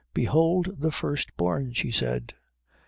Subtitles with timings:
[0.15, 2.33] "Behold the First Born," she said.